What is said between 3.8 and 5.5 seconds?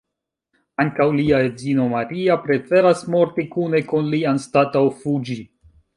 kun li anstataŭ fuĝi.